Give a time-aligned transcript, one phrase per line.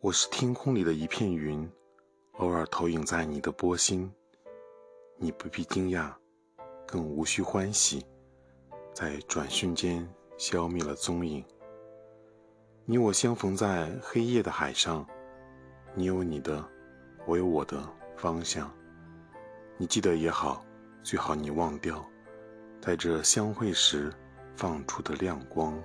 [0.00, 1.68] 我是天空里的一片云
[2.34, 4.08] 偶尔投影在你的波心。
[5.16, 6.14] 你不必惊讶
[6.86, 8.06] 更无需欢喜
[8.92, 11.44] 在转瞬间消灭了踪影。
[12.84, 15.04] 你我相逢在黑夜的海上
[15.96, 16.64] 你有你的
[17.26, 17.82] 我有我的
[18.16, 18.72] 方向。
[19.76, 20.64] 你记得也好
[21.02, 22.08] 最好你忘掉
[22.80, 24.14] 在这相会时
[24.54, 25.76] 放出的亮光。